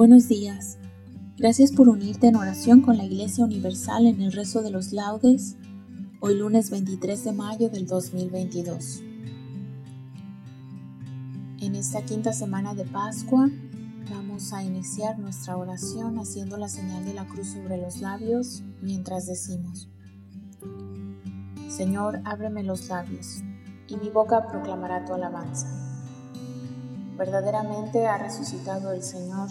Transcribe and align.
Buenos 0.00 0.28
días. 0.28 0.78
Gracias 1.36 1.72
por 1.72 1.90
unirte 1.90 2.26
en 2.28 2.36
oración 2.36 2.80
con 2.80 2.96
la 2.96 3.04
Iglesia 3.04 3.44
Universal 3.44 4.06
en 4.06 4.22
el 4.22 4.32
rezo 4.32 4.62
de 4.62 4.70
los 4.70 4.92
laudes, 4.94 5.56
hoy 6.20 6.38
lunes 6.38 6.70
23 6.70 7.22
de 7.22 7.32
mayo 7.32 7.68
del 7.68 7.86
2022. 7.86 9.02
En 11.60 11.74
esta 11.74 12.00
quinta 12.00 12.32
semana 12.32 12.74
de 12.74 12.86
Pascua 12.86 13.50
vamos 14.10 14.54
a 14.54 14.62
iniciar 14.62 15.18
nuestra 15.18 15.58
oración 15.58 16.18
haciendo 16.18 16.56
la 16.56 16.70
señal 16.70 17.04
de 17.04 17.12
la 17.12 17.26
cruz 17.26 17.48
sobre 17.48 17.76
los 17.76 18.00
labios 18.00 18.62
mientras 18.80 19.26
decimos, 19.26 19.90
Señor, 21.68 22.22
ábreme 22.24 22.62
los 22.62 22.88
labios, 22.88 23.42
y 23.86 23.98
mi 23.98 24.08
boca 24.08 24.46
proclamará 24.46 25.04
tu 25.04 25.12
alabanza. 25.12 25.68
Verdaderamente 27.18 28.06
ha 28.06 28.16
resucitado 28.16 28.92
el 28.92 29.02
Señor 29.02 29.50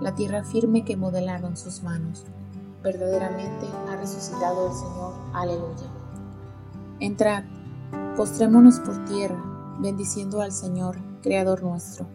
la 0.00 0.14
tierra 0.14 0.42
firme 0.44 0.84
que 0.84 0.96
modelaron 0.96 1.56
sus 1.56 1.82
manos. 1.82 2.24
Verdaderamente 2.82 3.66
ha 3.88 3.96
resucitado 3.96 4.68
el 4.68 4.72
Señor. 4.72 5.12
Aleluya. 5.34 5.86
Entrad, 6.98 7.44
postrémonos 8.16 8.80
por 8.80 9.04
tierra, 9.04 9.42
bendiciendo 9.80 10.40
al 10.40 10.52
Señor, 10.52 10.96
Creador 11.22 11.62
nuestro, 11.62 12.06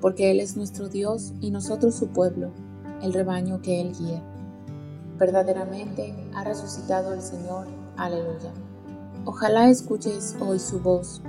porque 0.00 0.32
Él 0.32 0.40
es 0.40 0.56
nuestro 0.56 0.88
Dios 0.88 1.32
y 1.40 1.52
nosotros 1.52 1.94
su 1.94 2.08
pueblo, 2.08 2.50
el 3.02 3.12
rebaño 3.12 3.62
que 3.62 3.80
Él 3.80 3.92
guía. 3.96 4.22
Verdaderamente 5.18 6.14
ha 6.34 6.42
resucitado 6.42 7.12
el 7.12 7.22
Señor. 7.22 7.68
Aleluya. 7.96 8.52
Ojalá 9.24 9.68
escuchéis 9.68 10.36
hoy 10.40 10.58
su 10.58 10.80
voz. 10.80 11.22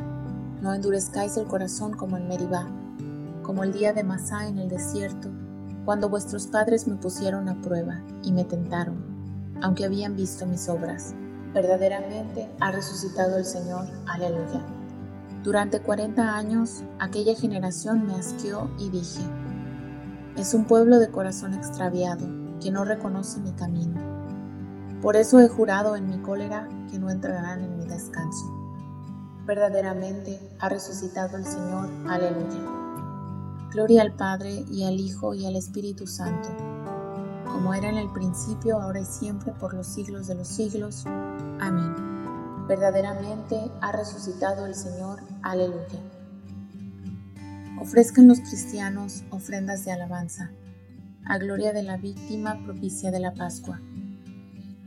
No 0.63 0.73
endurezcáis 0.73 1.37
el 1.37 1.45
corazón 1.45 1.93
como 1.93 2.17
en 2.17 2.27
Meribá, 2.27 2.67
como 3.43 3.63
el 3.63 3.73
día 3.73 3.93
de 3.93 4.03
Masá 4.03 4.47
en 4.47 4.57
el 4.57 4.69
desierto, 4.69 5.29
cuando 5.85 6.09
vuestros 6.09 6.47
padres 6.47 6.87
me 6.87 6.95
pusieron 6.95 7.49
a 7.49 7.61
prueba 7.61 8.01
y 8.23 8.31
me 8.31 8.45
tentaron, 8.45 9.03
aunque 9.61 9.85
habían 9.85 10.15
visto 10.15 10.45
mis 10.45 10.69
obras. 10.69 11.13
Verdaderamente 11.53 12.49
ha 12.59 12.71
resucitado 12.71 13.37
el 13.37 13.45
Señor. 13.45 13.85
Aleluya. 14.07 14.65
Durante 15.43 15.81
cuarenta 15.81 16.35
años 16.35 16.83
aquella 16.99 17.35
generación 17.35 18.07
me 18.07 18.15
asqueó 18.15 18.71
y 18.79 18.89
dije, 18.89 19.21
es 20.37 20.53
un 20.53 20.65
pueblo 20.65 20.99
de 20.99 21.09
corazón 21.09 21.53
extraviado 21.53 22.25
que 22.59 22.71
no 22.71 22.85
reconoce 22.85 23.39
mi 23.41 23.51
camino. 23.51 24.01
Por 25.01 25.17
eso 25.17 25.39
he 25.41 25.49
jurado 25.49 25.95
en 25.97 26.07
mi 26.07 26.17
cólera 26.19 26.67
que 26.89 26.97
no 26.97 27.09
entrarán 27.09 27.61
en 27.61 27.77
mi 27.77 27.85
descanso. 27.85 28.45
Verdaderamente 29.45 30.39
ha 30.59 30.69
resucitado 30.69 31.37
el 31.37 31.45
Señor. 31.45 31.89
Aleluya. 32.07 32.82
Gloria 33.73 34.03
al 34.03 34.13
Padre 34.13 34.65
y 34.71 34.83
al 34.83 34.99
Hijo 34.99 35.33
y 35.33 35.47
al 35.47 35.55
Espíritu 35.55 36.05
Santo, 36.05 36.47
como 37.51 37.73
era 37.73 37.89
en 37.89 37.97
el 37.97 38.07
principio, 38.11 38.79
ahora 38.79 38.99
y 38.99 39.05
siempre, 39.05 39.51
por 39.53 39.73
los 39.73 39.87
siglos 39.87 40.27
de 40.27 40.35
los 40.35 40.47
siglos. 40.47 41.05
Amén. 41.59 42.67
Verdaderamente 42.67 43.71
ha 43.81 43.91
resucitado 43.91 44.67
el 44.67 44.75
Señor. 44.75 45.21
Aleluya. 45.41 45.99
Ofrezcan 47.81 48.27
los 48.27 48.41
cristianos 48.41 49.23
ofrendas 49.31 49.83
de 49.85 49.91
alabanza, 49.91 50.51
a 51.25 51.39
gloria 51.39 51.73
de 51.73 51.81
la 51.81 51.97
víctima 51.97 52.63
propicia 52.63 53.09
de 53.09 53.21
la 53.21 53.33
Pascua. 53.33 53.81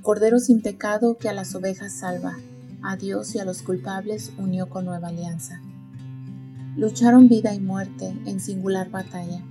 Cordero 0.01 0.39
sin 0.39 0.63
pecado 0.63 1.19
que 1.19 1.29
a 1.29 1.33
las 1.33 1.57
ovejas 1.57 1.93
salva, 1.93 2.37
a 2.85 2.97
Dios 2.97 3.35
y 3.35 3.41
a 3.41 3.45
los 3.45 3.63
culpables 3.63 4.33
unió 4.39 4.69
con 4.69 4.85
nueva 4.85 5.09
alianza. 5.09 5.61
Lucharon 6.77 7.27
vida 7.27 7.55
y 7.55 7.61
muerte 7.61 8.15
en 8.27 8.39
singular 8.39 8.91
batalla, 8.91 9.43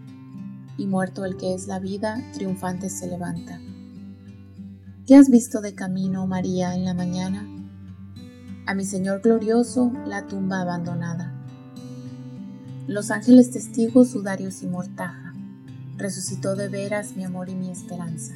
y 0.78 0.86
muerto 0.86 1.26
el 1.26 1.38
que 1.38 1.56
es 1.56 1.66
la 1.66 1.80
vida, 1.80 2.22
triunfante 2.34 2.88
se 2.88 3.08
levanta. 3.08 3.60
¿Qué 5.08 5.16
has 5.16 5.32
visto 5.32 5.60
de 5.60 5.74
camino, 5.74 6.28
María, 6.28 6.76
en 6.76 6.86
la 6.86 6.94
mañana? 6.94 7.48
A 8.68 8.76
mi 8.76 8.86
Señor 8.86 9.22
glorioso, 9.22 9.92
la 10.06 10.28
tumba 10.28 10.62
abandonada. 10.62 11.34
Los 12.86 13.10
ángeles 13.10 13.50
testigos, 13.50 14.12
sudarios 14.12 14.62
y 14.62 14.68
mortaja. 14.68 15.34
Resucitó 15.98 16.56
de 16.56 16.70
veras 16.70 17.16
mi 17.16 17.24
amor 17.24 17.50
y 17.50 17.56
mi 17.56 17.72
esperanza. 17.72 18.36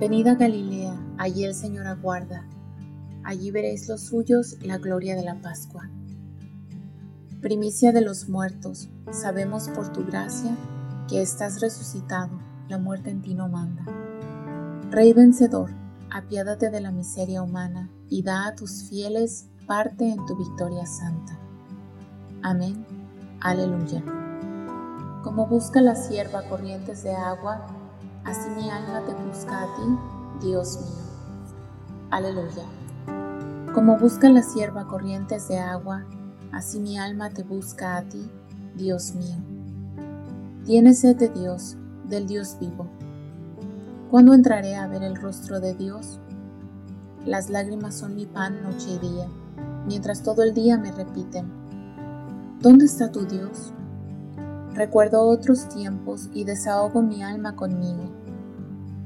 Venid 0.00 0.26
a 0.26 0.34
Galilea, 0.34 0.96
allí 1.16 1.44
el 1.44 1.54
Señor 1.54 1.86
aguarda. 1.86 2.44
Allí 3.22 3.52
veréis 3.52 3.88
los 3.88 4.00
suyos 4.00 4.56
la 4.62 4.78
gloria 4.78 5.14
de 5.14 5.22
la 5.22 5.40
Pascua 5.40 5.88
primicia 7.40 7.92
de 7.92 8.00
los 8.00 8.28
muertos, 8.28 8.88
sabemos 9.10 9.68
por 9.68 9.92
tu 9.92 10.04
gracia 10.04 10.56
que 11.08 11.22
estás 11.22 11.60
resucitado, 11.60 12.38
la 12.68 12.78
muerte 12.78 13.10
en 13.10 13.22
ti 13.22 13.34
no 13.34 13.48
manda. 13.48 13.84
Rey 14.90 15.12
vencedor, 15.12 15.70
apiádate 16.10 16.70
de 16.70 16.80
la 16.80 16.90
miseria 16.90 17.42
humana 17.42 17.90
y 18.08 18.22
da 18.22 18.48
a 18.48 18.54
tus 18.54 18.88
fieles 18.88 19.48
parte 19.66 20.10
en 20.10 20.24
tu 20.26 20.36
victoria 20.36 20.84
santa. 20.86 21.38
Amén. 22.42 22.84
Aleluya. 23.40 24.02
Como 25.22 25.46
busca 25.46 25.80
la 25.80 25.94
sierva 25.94 26.42
corrientes 26.48 27.04
de 27.04 27.14
agua, 27.14 27.66
así 28.24 28.48
mi 28.56 28.68
alma 28.70 29.04
te 29.06 29.14
busca 29.14 29.62
a 29.62 29.66
ti, 29.76 30.46
Dios 30.46 30.78
mío. 30.80 31.08
Aleluya. 32.10 32.64
Como 33.74 33.96
busca 33.98 34.28
la 34.28 34.42
sierva 34.42 34.86
corrientes 34.86 35.48
de 35.48 35.58
agua, 35.58 36.04
Así 36.58 36.80
mi 36.80 36.98
alma 36.98 37.30
te 37.30 37.44
busca 37.44 37.96
a 37.96 38.02
ti, 38.02 38.28
Dios 38.74 39.14
mío. 39.14 39.36
Tiene 40.64 40.92
sed 40.92 41.14
de 41.14 41.28
Dios, 41.28 41.76
del 42.08 42.26
Dios 42.26 42.56
vivo. 42.58 42.88
¿Cuándo 44.10 44.34
entraré 44.34 44.74
a 44.74 44.88
ver 44.88 45.04
el 45.04 45.14
rostro 45.14 45.60
de 45.60 45.74
Dios? 45.74 46.18
Las 47.24 47.48
lágrimas 47.48 47.94
son 47.94 48.16
mi 48.16 48.26
pan 48.26 48.60
noche 48.64 48.90
y 48.90 48.98
día, 48.98 49.28
mientras 49.86 50.24
todo 50.24 50.42
el 50.42 50.52
día 50.52 50.76
me 50.76 50.90
repiten, 50.90 51.46
¿dónde 52.60 52.86
está 52.86 53.12
tu 53.12 53.24
Dios? 53.24 53.72
Recuerdo 54.74 55.28
otros 55.28 55.68
tiempos 55.68 56.28
y 56.34 56.42
desahogo 56.42 57.02
mi 57.02 57.22
alma 57.22 57.54
conmigo, 57.54 58.10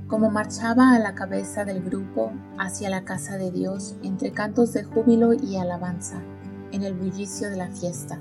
como 0.09 0.31
marchaba 0.31 0.95
a 0.95 0.99
la 0.99 1.15
cabeza 1.15 1.67
del 1.67 1.83
grupo 1.83 2.33
hacia 2.59 2.89
la 2.89 3.05
casa 3.05 3.37
de 3.37 3.51
Dios 3.51 3.95
entre 4.03 4.33
cantos 4.33 4.73
de 4.73 4.85
júbilo 4.85 5.35
y 5.35 5.57
alabanza, 5.57 6.23
en 6.73 6.83
el 6.83 6.95
bullicio 6.95 7.51
de 7.51 7.57
la 7.57 7.69
fiesta. 7.69 8.19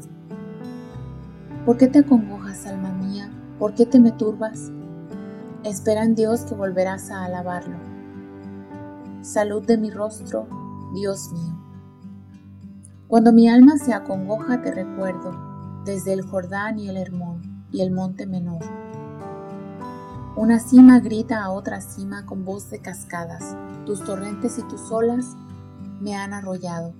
¿Por 1.66 1.78
qué 1.78 1.88
te 1.88 2.00
acongojas, 2.00 2.66
alma 2.66 2.92
mía? 2.92 3.32
¿Por 3.58 3.74
qué 3.74 3.86
te 3.86 4.00
me 4.00 4.12
turbas? 4.12 4.72
Espera 5.64 6.04
en 6.04 6.16
Dios 6.16 6.42
que 6.42 6.56
volverás 6.56 7.12
a 7.12 7.26
alabarlo. 7.26 7.78
Salud 9.22 9.66
de 9.66 9.78
mi 9.78 9.90
rostro, 9.92 10.48
Dios 10.94 11.32
mío. 11.32 11.56
Cuando 13.08 13.32
mi 13.32 13.48
alma 13.48 13.78
se 13.78 13.94
acongoja 13.94 14.62
te 14.62 14.72
recuerdo, 14.72 15.32
desde 15.86 16.14
el 16.14 16.24
Jordán 16.24 16.80
y 16.80 16.90
el 16.90 16.98
Hermón 16.98 17.66
y 17.72 17.82
el 17.82 17.92
monte 17.92 18.26
menor. 18.26 18.62
Una 20.36 20.60
cima 20.60 21.00
grita 21.00 21.44
a 21.44 21.52
otra 21.52 21.82
cima 21.82 22.26
con 22.26 22.46
voz 22.46 22.70
de 22.70 22.80
cascadas, 22.80 23.56
tus 23.86 24.04
torrentes 24.04 24.58
y 24.58 24.64
tus 24.64 24.92
olas 24.92 25.36
me 26.00 26.16
han 26.16 26.34
arrollado. 26.34 26.94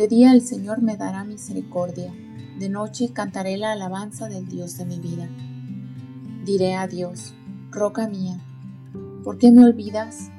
De 0.00 0.08
día 0.08 0.32
el 0.32 0.40
Señor 0.40 0.80
me 0.80 0.96
dará 0.96 1.24
misericordia, 1.24 2.10
de 2.58 2.70
noche 2.70 3.12
cantaré 3.12 3.58
la 3.58 3.72
alabanza 3.72 4.30
del 4.30 4.48
Dios 4.48 4.78
de 4.78 4.86
mi 4.86 4.98
vida. 4.98 5.28
Diré 6.42 6.74
a 6.74 6.86
Dios, 6.86 7.34
roca 7.70 8.08
mía, 8.08 8.40
¿por 9.22 9.36
qué 9.36 9.52
me 9.52 9.62
olvidas? 9.62 10.30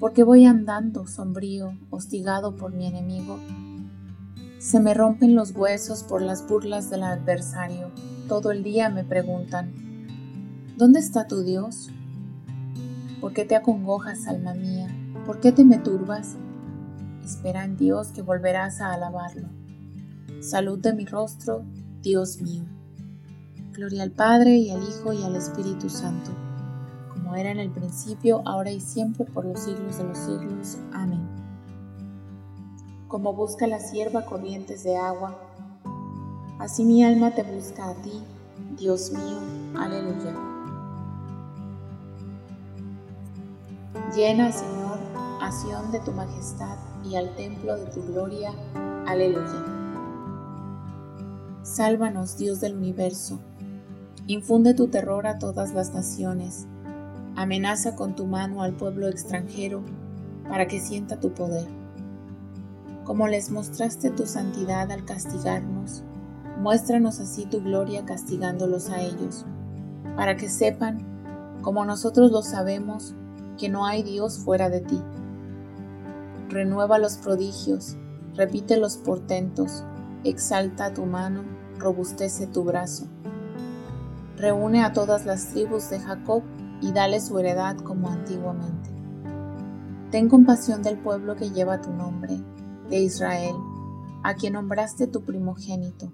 ¿Por 0.00 0.14
qué 0.14 0.24
voy 0.24 0.46
andando 0.46 1.06
sombrío, 1.06 1.78
hostigado 1.90 2.56
por 2.56 2.74
mi 2.74 2.88
enemigo? 2.88 3.38
Se 4.58 4.80
me 4.80 4.94
rompen 4.94 5.36
los 5.36 5.52
huesos 5.52 6.02
por 6.02 6.20
las 6.20 6.48
burlas 6.48 6.90
del 6.90 7.04
adversario. 7.04 7.92
Todo 8.26 8.50
el 8.50 8.64
día 8.64 8.90
me 8.90 9.04
preguntan, 9.04 9.72
¿dónde 10.76 10.98
está 10.98 11.28
tu 11.28 11.44
Dios? 11.44 11.88
¿Por 13.20 13.32
qué 13.32 13.44
te 13.44 13.54
acongojas, 13.54 14.26
alma 14.26 14.54
mía? 14.54 14.88
¿Por 15.24 15.38
qué 15.38 15.52
te 15.52 15.64
me 15.64 15.78
turbas? 15.78 16.36
Espera 17.30 17.64
en 17.64 17.76
Dios 17.76 18.08
que 18.08 18.22
volverás 18.22 18.80
a 18.80 18.92
alabarlo. 18.92 19.46
Salud 20.40 20.80
de 20.80 20.92
mi 20.92 21.04
rostro, 21.04 21.62
Dios 22.02 22.42
mío. 22.42 22.64
Gloria 23.72 24.02
al 24.02 24.10
Padre 24.10 24.56
y 24.56 24.70
al 24.70 24.82
Hijo 24.82 25.12
y 25.12 25.22
al 25.22 25.36
Espíritu 25.36 25.88
Santo, 25.88 26.32
como 27.08 27.36
era 27.36 27.52
en 27.52 27.60
el 27.60 27.70
principio, 27.70 28.42
ahora 28.46 28.72
y 28.72 28.80
siempre, 28.80 29.26
por 29.26 29.44
los 29.44 29.60
siglos 29.60 29.98
de 29.98 30.04
los 30.04 30.18
siglos. 30.18 30.78
Amén. 30.92 31.24
Como 33.06 33.32
busca 33.32 33.68
la 33.68 33.78
sierva 33.78 34.24
corrientes 34.24 34.82
de 34.82 34.96
agua, 34.96 35.38
así 36.58 36.84
mi 36.84 37.04
alma 37.04 37.30
te 37.30 37.44
busca 37.44 37.90
a 37.90 37.94
ti, 38.02 38.24
Dios 38.76 39.12
mío. 39.12 39.38
Aleluya. 39.78 40.34
Llena, 44.16 44.50
Señor, 44.50 44.98
a 45.40 45.92
de 45.92 46.00
tu 46.00 46.10
majestad 46.10 46.89
y 47.04 47.16
al 47.16 47.34
templo 47.36 47.76
de 47.76 47.86
tu 47.86 48.02
gloria. 48.02 48.52
Aleluya. 49.06 49.64
Sálvanos, 51.62 52.36
Dios 52.36 52.60
del 52.60 52.76
universo 52.76 53.38
Infunde 54.30 54.74
tu 54.74 54.86
terror 54.86 55.26
a 55.26 55.40
todas 55.40 55.74
las 55.74 55.92
naciones. 55.92 56.68
Amenaza 57.34 57.96
con 57.96 58.14
tu 58.14 58.26
mano 58.26 58.62
al 58.62 58.74
pueblo 58.74 59.08
extranjero 59.08 59.82
para 60.48 60.68
que 60.68 60.78
sienta 60.78 61.18
tu 61.18 61.32
poder. 61.32 61.66
Como 63.02 63.26
les 63.26 63.50
mostraste 63.50 64.08
tu 64.10 64.26
santidad 64.26 64.88
al 64.92 65.04
castigarnos, 65.04 66.04
muéstranos 66.60 67.18
así 67.18 67.44
tu 67.46 67.60
gloria 67.60 68.04
castigándolos 68.04 68.88
a 68.90 69.00
ellos, 69.00 69.46
para 70.14 70.36
que 70.36 70.48
sepan, 70.48 71.00
como 71.60 71.84
nosotros 71.84 72.30
lo 72.30 72.42
sabemos, 72.42 73.16
que 73.58 73.68
no 73.68 73.84
hay 73.84 74.04
Dios 74.04 74.38
fuera 74.38 74.70
de 74.70 74.80
ti. 74.82 75.00
Renueva 76.50 76.98
los 76.98 77.16
prodigios, 77.16 77.96
repite 78.34 78.76
los 78.76 78.98
portentos, 78.98 79.82
exalta 80.22 80.92
tu 80.92 81.06
mano, 81.06 81.44
robustece 81.78 82.46
tu 82.46 82.64
brazo 82.64 83.08
reúne 84.40 84.82
a 84.82 84.92
todas 84.92 85.26
las 85.26 85.48
tribus 85.48 85.90
de 85.90 86.00
Jacob 86.00 86.42
y 86.80 86.92
dale 86.92 87.20
su 87.20 87.38
heredad 87.38 87.76
como 87.76 88.08
antiguamente. 88.08 88.90
Ten 90.10 90.28
compasión 90.28 90.82
del 90.82 90.98
pueblo 90.98 91.36
que 91.36 91.50
lleva 91.50 91.82
tu 91.82 91.92
nombre, 91.92 92.40
de 92.88 93.00
Israel, 93.00 93.54
a 94.24 94.34
quien 94.34 94.54
nombraste 94.54 95.06
tu 95.06 95.24
primogénito. 95.24 96.12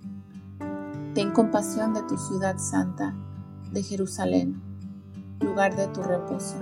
Ten 1.15 1.33
compasión 1.33 1.95
de 1.95 2.03
tu 2.03 2.19
ciudad 2.19 2.59
santa, 2.59 3.15
de 3.73 3.83
Jerusalén, 3.83 4.61
lugar 5.41 5.77
de 5.77 5.87
tu 5.89 6.03
reposo. 6.03 6.57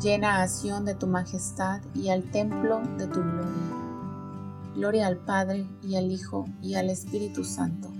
Llena 0.00 0.42
a 0.42 0.48
Sión 0.48 0.84
de 0.84 0.94
tu 0.94 1.06
majestad 1.06 1.80
y 1.94 2.10
al 2.10 2.30
templo 2.30 2.80
de 2.98 3.06
tu 3.06 3.20
gloria. 3.20 4.72
Gloria 4.74 5.06
al 5.06 5.16
Padre 5.16 5.66
y 5.82 5.96
al 5.96 6.10
Hijo 6.12 6.44
y 6.60 6.74
al 6.74 6.90
Espíritu 6.90 7.44
Santo 7.44 7.96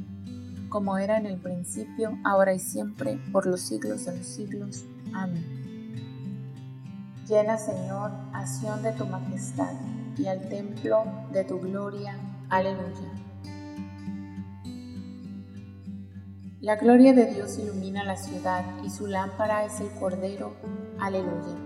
como 0.77 0.99
era 0.99 1.17
en 1.17 1.25
el 1.25 1.39
principio, 1.39 2.19
ahora 2.23 2.53
y 2.53 2.59
siempre, 2.59 3.19
por 3.33 3.47
los 3.47 3.63
siglos 3.63 4.05
de 4.05 4.17
los 4.17 4.27
siglos. 4.27 4.85
Amén. 5.15 5.43
Llena, 7.27 7.57
Señor, 7.57 8.11
acción 8.35 8.83
de 8.83 8.93
tu 8.93 9.07
majestad 9.07 9.73
y 10.19 10.27
al 10.27 10.49
templo 10.51 11.05
de 11.33 11.45
tu 11.45 11.59
gloria. 11.61 12.19
Aleluya. 12.51 13.11
La 16.61 16.77
gloria 16.77 17.15
de 17.15 17.27
Dios 17.27 17.59
ilumina 17.59 18.05
la 18.05 18.17
ciudad 18.17 18.65
y 18.85 18.91
su 18.91 19.07
lámpara 19.07 19.65
es 19.65 19.81
el 19.81 19.91
Cordero. 19.93 20.57
Aleluya. 20.99 21.66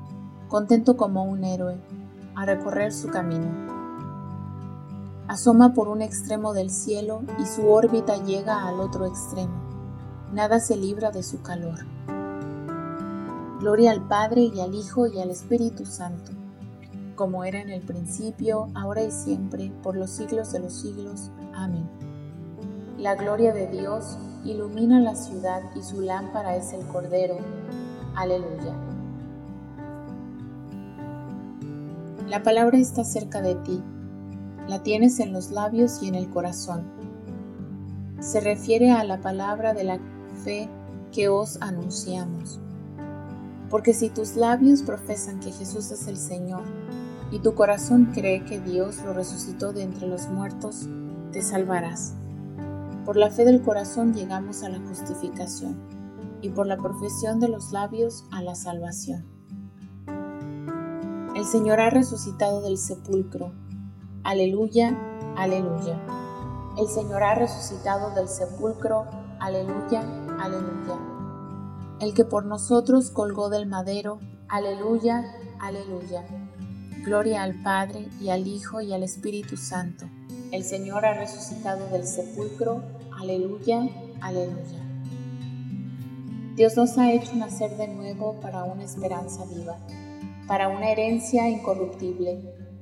contento 0.51 0.97
como 0.97 1.23
un 1.23 1.43
héroe, 1.43 1.81
a 2.35 2.45
recorrer 2.45 2.93
su 2.93 3.07
camino 3.09 3.71
asoma 5.31 5.73
por 5.73 5.87
un 5.87 6.01
extremo 6.01 6.51
del 6.51 6.69
cielo 6.69 7.21
y 7.39 7.45
su 7.45 7.69
órbita 7.69 8.17
llega 8.17 8.67
al 8.67 8.81
otro 8.81 9.05
extremo. 9.05 9.53
Nada 10.33 10.59
se 10.59 10.75
libra 10.75 11.09
de 11.09 11.23
su 11.23 11.41
calor. 11.41 11.85
Gloria 13.61 13.91
al 13.91 14.05
Padre 14.05 14.51
y 14.53 14.59
al 14.59 14.75
Hijo 14.75 15.07
y 15.07 15.21
al 15.21 15.29
Espíritu 15.29 15.85
Santo, 15.85 16.33
como 17.15 17.45
era 17.45 17.61
en 17.61 17.69
el 17.69 17.79
principio, 17.81 18.67
ahora 18.73 19.03
y 19.03 19.11
siempre, 19.11 19.71
por 19.81 19.95
los 19.95 20.09
siglos 20.09 20.51
de 20.51 20.59
los 20.59 20.73
siglos. 20.73 21.31
Amén. 21.53 21.89
La 22.97 23.15
gloria 23.15 23.53
de 23.53 23.67
Dios 23.67 24.17
ilumina 24.43 24.99
la 24.99 25.15
ciudad 25.15 25.61
y 25.77 25.81
su 25.81 26.01
lámpara 26.01 26.57
es 26.57 26.73
el 26.73 26.85
Cordero. 26.87 27.37
Aleluya. 28.15 28.90
La 32.31 32.43
palabra 32.43 32.77
está 32.77 33.03
cerca 33.03 33.41
de 33.41 33.55
ti 33.55 33.83
la 34.69 34.83
tienes 34.83 35.19
en 35.19 35.33
los 35.33 35.51
labios 35.51 36.01
y 36.01 36.07
en 36.07 36.15
el 36.15 36.29
corazón. 36.29 36.85
Se 38.21 38.39
refiere 38.39 38.89
a 38.91 39.03
la 39.03 39.19
palabra 39.19 39.73
de 39.73 39.83
la 39.83 39.99
fe 40.45 40.69
que 41.11 41.27
os 41.27 41.61
anunciamos. 41.61 42.61
Porque 43.69 43.93
si 43.93 44.09
tus 44.09 44.37
labios 44.37 44.81
profesan 44.81 45.41
que 45.41 45.51
Jesús 45.51 45.91
es 45.91 46.07
el 46.07 46.15
Señor 46.15 46.63
y 47.31 47.39
tu 47.39 47.53
corazón 47.53 48.11
cree 48.13 48.45
que 48.45 48.61
Dios 48.61 49.03
lo 49.03 49.11
resucitó 49.11 49.73
de 49.73 49.83
entre 49.83 50.07
los 50.07 50.29
muertos, 50.29 50.87
te 51.33 51.41
salvarás. 51.41 52.13
Por 53.05 53.17
la 53.17 53.29
fe 53.29 53.43
del 53.43 53.61
corazón 53.61 54.13
llegamos 54.13 54.63
a 54.63 54.69
la 54.69 54.79
justificación 54.79 55.77
y 56.41 56.47
por 56.47 56.65
la 56.65 56.77
profesión 56.77 57.41
de 57.41 57.49
los 57.49 57.73
labios 57.73 58.23
a 58.31 58.41
la 58.41 58.55
salvación. 58.55 59.40
El 61.41 61.47
Señor 61.47 61.79
ha 61.79 61.89
resucitado 61.89 62.61
del 62.61 62.77
sepulcro 62.77 63.51
Aleluya, 64.23 64.95
aleluya. 65.35 65.99
El 66.77 66.87
Señor 66.87 67.23
ha 67.23 67.33
resucitado 67.33 68.13
del 68.13 68.27
sepulcro. 68.27 69.07
Aleluya, 69.39 70.01
aleluya. 70.39 70.99
el 71.99 72.13
que 72.13 72.25
por 72.25 72.45
nosotros 72.45 73.09
colgó 73.09 73.49
del 73.49 73.65
madero. 73.65 74.19
Aleluya, 74.49 75.25
aleluya. 75.59 76.23
Gloria 77.03 77.41
al 77.41 77.59
Padre 77.63 78.07
y 78.19 78.29
al 78.29 78.45
Hijo 78.45 78.79
y 78.79 78.93
al 78.93 79.01
Espíritu 79.01 79.57
Santo. 79.57 80.05
El 80.51 80.63
Señor 80.63 81.07
ha 81.07 81.15
resucitado 81.15 81.87
del 81.87 82.05
sepulcro. 82.05 82.83
Aleluya, 83.19 83.89
aleluya. 84.21 84.81
Dios 86.55 86.77
nos 86.77 86.99
ha 86.99 87.11
hecho 87.11 87.33
nacer 87.33 87.75
de 87.77 87.87
nuevo 87.87 88.39
para 88.41 88.63
una 88.65 88.83
esperanza 88.83 89.43
viva, 89.45 89.79
para 90.51 90.67
una 90.67 90.89
herencia 90.89 91.47
incorruptible, 91.47 92.37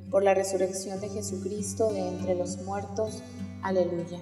por 0.10 0.24
la 0.24 0.34
resurrección 0.34 1.00
de 1.02 1.10
Jesucristo 1.10 1.94
de 1.94 2.00
entre 2.00 2.34
los 2.34 2.58
muertos. 2.64 3.22
Aleluya. 3.62 4.18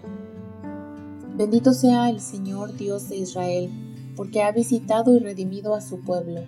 Bendito 1.37 1.71
sea 1.71 2.09
el 2.09 2.19
Señor 2.19 2.75
Dios 2.75 3.07
de 3.07 3.15
Israel 3.15 3.71
porque 4.17 4.43
ha 4.43 4.51
visitado 4.51 5.15
y 5.15 5.19
redimido 5.19 5.75
a 5.75 5.79
su 5.79 6.01
pueblo, 6.01 6.41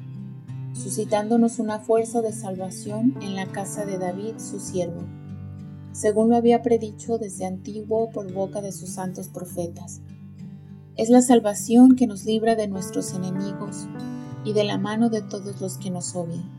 suscitándonos 0.73 1.59
una 1.59 1.79
fuerza 1.79 2.21
de 2.21 2.33
salvación 2.33 3.15
en 3.21 3.33
la 3.33 3.45
casa 3.45 3.85
de 3.85 3.97
David, 3.97 4.33
su 4.37 4.59
siervo, 4.59 5.03
según 5.93 6.29
lo 6.29 6.35
había 6.35 6.61
predicho 6.61 7.17
desde 7.17 7.45
antiguo 7.45 8.09
por 8.11 8.29
boca 8.33 8.59
de 8.59 8.73
sus 8.73 8.89
santos 8.89 9.29
profetas. 9.29 10.01
Es 10.97 11.09
la 11.09 11.21
salvación 11.21 11.95
que 11.95 12.07
nos 12.07 12.25
libra 12.25 12.57
de 12.57 12.67
nuestros 12.67 13.13
enemigos 13.13 13.87
y 14.43 14.51
de 14.51 14.65
la 14.65 14.77
mano 14.77 15.09
de 15.09 15.21
todos 15.21 15.61
los 15.61 15.77
que 15.77 15.91
nos 15.91 16.13
odian, 16.13 16.58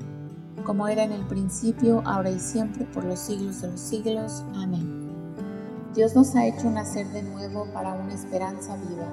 como 0.63 0.87
era 0.87 1.03
en 1.03 1.11
el 1.11 1.25
principio, 1.27 2.01
ahora 2.05 2.31
y 2.31 2.39
siempre, 2.39 2.85
por 2.85 3.03
los 3.03 3.19
siglos 3.19 3.61
de 3.61 3.71
los 3.71 3.79
siglos. 3.79 4.43
Amén. 4.55 5.09
Dios 5.93 6.15
nos 6.15 6.35
ha 6.35 6.45
hecho 6.45 6.69
nacer 6.69 7.07
de 7.09 7.23
nuevo 7.23 7.67
para 7.73 7.93
una 7.93 8.13
esperanza 8.13 8.75
viva, 8.77 9.07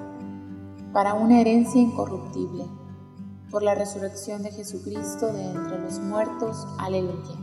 para 0.93 1.13
una 1.13 1.41
herencia 1.41 1.81
incorruptible 1.81 2.65
por 3.51 3.63
la 3.63 3.75
resurrección 3.75 4.43
de 4.43 4.51
Jesucristo 4.51 5.33
de 5.33 5.51
entre 5.51 5.79
los 5.79 5.99
muertos. 5.99 6.67
Aleluya. 6.77 7.35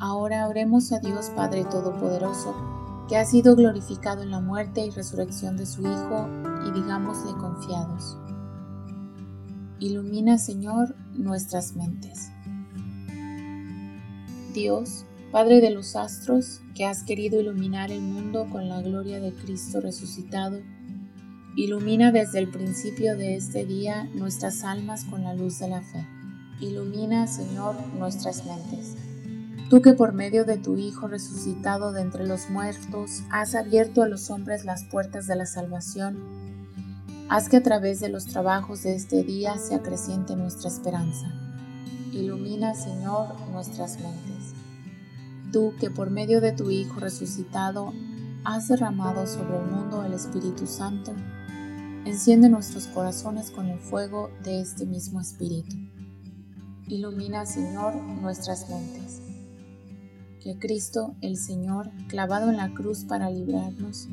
Ahora 0.00 0.46
oremos 0.48 0.92
a 0.92 1.00
Dios 1.00 1.30
Padre 1.34 1.64
Todopoderoso, 1.64 2.54
que 3.08 3.16
ha 3.16 3.24
sido 3.24 3.56
glorificado 3.56 4.22
en 4.22 4.30
la 4.30 4.40
muerte 4.40 4.84
y 4.86 4.90
resurrección 4.90 5.56
de 5.56 5.66
su 5.66 5.82
Hijo, 5.82 6.28
y 6.66 6.70
digámosle 6.70 7.32
confiados. 7.32 8.16
Ilumina, 9.80 10.38
Señor, 10.38 10.94
nuestras 11.14 11.74
mentes. 11.74 12.30
Dios, 14.58 15.04
Padre 15.30 15.60
de 15.60 15.70
los 15.70 15.94
astros, 15.94 16.62
que 16.74 16.84
has 16.84 17.04
querido 17.04 17.40
iluminar 17.40 17.92
el 17.92 18.00
mundo 18.00 18.48
con 18.50 18.68
la 18.68 18.82
gloria 18.82 19.20
de 19.20 19.32
Cristo 19.32 19.80
resucitado, 19.80 20.60
Ilumina 21.54 22.10
desde 22.10 22.40
el 22.40 22.48
principio 22.48 23.16
de 23.16 23.36
este 23.36 23.64
día 23.64 24.10
nuestras 24.14 24.64
almas 24.64 25.04
con 25.04 25.22
la 25.22 25.34
luz 25.34 25.60
de 25.60 25.68
la 25.68 25.80
fe. 25.80 26.04
Ilumina, 26.60 27.28
Señor, 27.28 27.76
nuestras 27.96 28.44
mentes. 28.46 28.96
Tú 29.70 29.80
que 29.80 29.92
por 29.92 30.12
medio 30.12 30.44
de 30.44 30.56
tu 30.56 30.76
Hijo 30.76 31.06
resucitado 31.06 31.92
de 31.92 32.00
entre 32.00 32.26
los 32.26 32.50
muertos 32.50 33.22
has 33.30 33.54
abierto 33.54 34.02
a 34.02 34.08
los 34.08 34.28
hombres 34.30 34.64
las 34.64 34.82
puertas 34.84 35.28
de 35.28 35.36
la 35.36 35.46
salvación, 35.46 36.18
haz 37.28 37.48
que 37.48 37.58
a 37.58 37.62
través 37.62 38.00
de 38.00 38.08
los 38.08 38.26
trabajos 38.26 38.82
de 38.82 38.96
este 38.96 39.22
día 39.22 39.56
se 39.58 39.76
acreciente 39.76 40.34
nuestra 40.34 40.68
esperanza. 40.68 41.32
Ilumina, 42.12 42.74
Señor, 42.74 43.28
nuestras 43.52 43.98
mentes. 44.00 44.37
Tú 45.52 45.74
que 45.80 45.90
por 45.90 46.10
medio 46.10 46.40
de 46.40 46.52
tu 46.52 46.70
Hijo 46.70 47.00
resucitado 47.00 47.92
has 48.44 48.68
derramado 48.68 49.26
sobre 49.26 49.58
el 49.58 49.66
mundo 49.66 50.04
el 50.04 50.12
Espíritu 50.12 50.66
Santo, 50.66 51.14
Enciende 52.08 52.48
nuestros 52.48 52.86
corazones 52.86 53.50
con 53.50 53.68
el 53.68 53.78
fuego 53.78 54.30
de 54.42 54.62
este 54.62 54.86
mismo 54.86 55.20
Espíritu. 55.20 55.76
Ilumina, 56.86 57.44
Señor, 57.44 57.94
nuestras 57.96 58.66
mentes. 58.70 59.20
Que 60.40 60.58
Cristo, 60.58 61.16
el 61.20 61.36
Señor, 61.36 61.90
clavado 62.08 62.48
en 62.48 62.56
la 62.56 62.72
cruz 62.72 63.04
para 63.04 63.28
librarnos, 63.28 64.08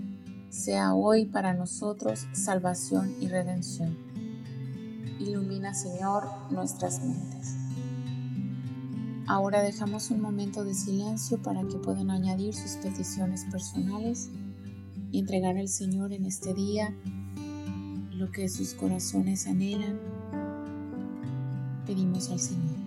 sea 0.50 0.94
hoy 0.94 1.26
para 1.26 1.54
nosotros 1.54 2.28
salvación 2.34 3.16
y 3.22 3.30
redención. 3.30 3.96
Ilumina, 5.22 5.74
Señor, 5.74 6.26
nuestras 6.52 7.02
mentes. 7.02 7.56
Ahora 9.28 9.64
dejamos 9.64 10.12
un 10.12 10.22
momento 10.22 10.64
de 10.64 10.76
silencio 10.76 11.42
para 11.42 11.64
que 11.64 11.78
puedan 11.78 12.12
añadir 12.12 12.54
sus 12.54 12.74
peticiones 12.74 13.46
personales 13.46 14.30
y 15.12 15.20
entregar 15.20 15.58
al 15.58 15.68
Señor 15.68 16.14
en 16.14 16.26
este 16.26 16.54
día 16.54 16.94
lo 18.12 18.32
que 18.32 18.48
sus 18.48 18.76
corazones 18.76 19.48
anhelan, 19.48 20.00
pedimos 21.88 22.30
al 22.30 22.40
Señor. 22.40 22.85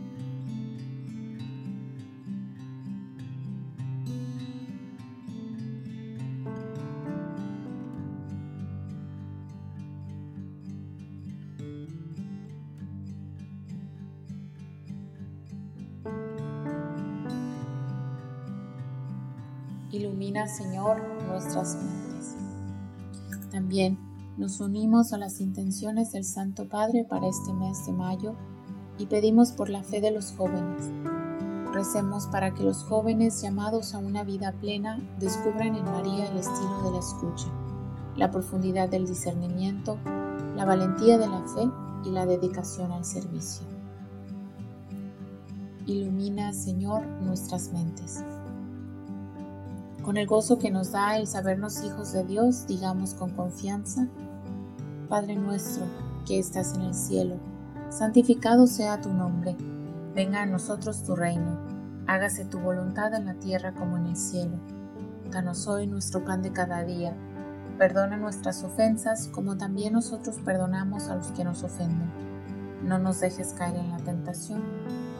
Señor, 20.49 21.03
nuestras 21.29 21.77
mentes. 21.77 22.37
También 23.51 23.99
nos 24.37 24.61
unimos 24.61 25.13
a 25.13 25.19
las 25.19 25.41
intenciones 25.41 26.13
del 26.13 26.25
Santo 26.25 26.69
Padre 26.69 27.05
para 27.05 27.29
este 27.29 27.53
mes 27.53 27.85
de 27.87 27.93
mayo 27.93 28.35
y 28.99 29.07
pedimos 29.07 29.53
por 29.53 29.69
la 29.69 29.83
fe 29.83 30.01
de 30.01 30.11
los 30.11 30.33
jóvenes. 30.33 30.91
Recemos 31.73 32.27
para 32.29 32.55
que 32.55 32.63
los 32.63 32.83
jóvenes 32.85 33.43
llamados 33.43 33.95
a 33.95 33.99
una 33.99 34.25
vida 34.25 34.53
plena 34.53 34.99
descubran 35.19 35.77
en 35.77 35.85
María 35.85 36.31
el 36.31 36.39
estilo 36.39 36.83
de 36.85 36.91
la 36.93 36.99
escucha, 36.99 37.49
la 38.17 38.31
profundidad 38.31 38.89
del 38.89 39.07
discernimiento, 39.07 39.99
la 40.57 40.65
valentía 40.65 41.19
de 41.19 41.29
la 41.29 41.43
fe 41.47 41.71
y 42.05 42.11
la 42.11 42.27
dedicación 42.27 42.91
al 42.91 43.05
servicio. 43.05 43.67
Ilumina, 45.87 46.53
Señor, 46.53 47.07
nuestras 47.23 47.73
mentes. 47.73 48.25
Con 50.03 50.17
el 50.17 50.27
gozo 50.27 50.59
que 50.59 50.71
nos 50.71 50.93
da 50.93 51.19
el 51.19 51.27
sabernos 51.27 51.83
hijos 51.85 52.13
de 52.13 52.25
Dios, 52.25 52.67
digamos 52.67 53.15
con 53.15 53.31
confianza, 53.31 54.07
Padre 55.09 55.37
nuestro, 55.37 55.85
que 56.27 56.39
estás 56.39 56.75
en 56.75 56.83
el 56.83 56.95
cielo, 56.95 57.37
santificado 57.91 58.67
sea 58.67 59.01
tu 59.01 59.13
nombre, 59.13 59.57
venga 60.15 60.43
a 60.43 60.47
nosotros 60.47 61.05
tu 61.05 61.17
reino, 61.17 61.59
hágase 62.07 62.45
tu 62.45 62.59
voluntad 62.59 63.15
en 63.15 63.27
la 63.27 63.35
tierra 63.35 63.73
como 63.73 63.97
en 63.97 64.07
el 64.07 64.17
cielo. 64.17 64.59
Danos 65.31 65.67
hoy 65.67 65.87
nuestro 65.87 66.25
pan 66.25 66.43
de 66.43 66.53
cada 66.53 66.85
día, 66.85 67.15
perdona 67.79 68.17
nuestras 68.17 68.65
ofensas 68.65 69.29
como 69.29 69.57
también 69.57 69.93
nosotros 69.93 70.37
perdonamos 70.45 71.09
a 71.09 71.17
los 71.17 71.29
que 71.29 71.45
nos 71.45 71.63
ofenden. 71.63 72.11
No 72.83 72.99
nos 72.99 73.21
dejes 73.21 73.53
caer 73.53 73.77
en 73.77 73.91
la 73.91 73.99
tentación 73.99 74.63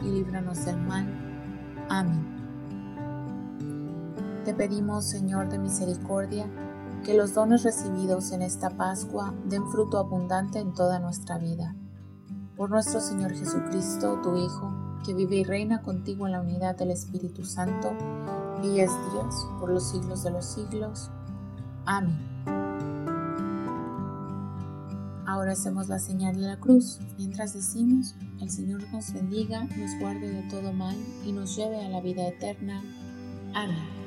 y 0.01 0.09
líbranos 0.09 0.65
del 0.65 0.77
mal. 0.77 1.05
Amén. 1.89 2.28
Te 4.45 4.53
pedimos, 4.53 5.05
Señor 5.05 5.49
de 5.49 5.59
misericordia, 5.59 6.49
que 7.03 7.13
los 7.13 7.33
dones 7.33 7.63
recibidos 7.63 8.31
en 8.31 8.41
esta 8.41 8.69
Pascua 8.69 9.33
den 9.45 9.69
fruto 9.69 9.97
abundante 9.97 10.59
en 10.59 10.73
toda 10.73 10.99
nuestra 10.99 11.37
vida. 11.37 11.75
Por 12.55 12.69
nuestro 12.69 13.01
Señor 13.01 13.33
Jesucristo, 13.33 14.19
tu 14.23 14.35
Hijo, 14.37 14.73
que 15.05 15.13
vive 15.13 15.37
y 15.37 15.43
reina 15.43 15.81
contigo 15.81 16.25
en 16.25 16.33
la 16.33 16.41
unidad 16.41 16.75
del 16.77 16.91
Espíritu 16.91 17.43
Santo, 17.43 17.91
y 18.63 18.79
es 18.79 18.91
Dios 19.11 19.47
por 19.59 19.71
los 19.71 19.89
siglos 19.89 20.23
de 20.23 20.31
los 20.31 20.45
siglos. 20.45 21.11
Amén. 21.85 22.17
Ahora 25.25 25.51
hacemos 25.51 25.89
la 25.89 25.99
señal 25.99 26.35
de 26.35 26.47
la 26.47 26.59
cruz, 26.59 26.99
mientras 27.17 27.53
decimos, 27.53 28.15
el 28.41 28.49
Señor 28.49 28.81
nos 28.91 29.13
bendiga, 29.13 29.65
nos 29.65 29.99
guarde 29.99 30.29
de 30.29 30.43
todo 30.49 30.73
mal 30.73 30.97
y 31.25 31.31
nos 31.31 31.55
lleve 31.55 31.85
a 31.85 31.89
la 31.89 32.01
vida 32.01 32.27
eterna. 32.27 32.81
Amén. 33.53 33.98